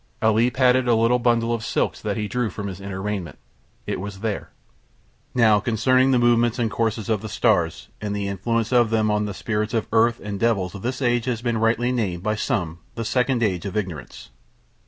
[0.19, 3.37] Ali patted a little bundle of silks that he drew from his inner raiment.
[3.85, 4.49] It was there.
[5.35, 9.35] Now concerning the movements and courses of the stars and the influence on them of
[9.35, 13.43] spirits of Earth and devils this age has been rightly named by some The Second
[13.43, 14.31] Age of Ignorance.